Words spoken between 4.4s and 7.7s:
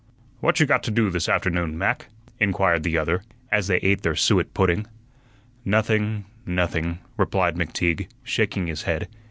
pudding. "Nothing, nothing," replied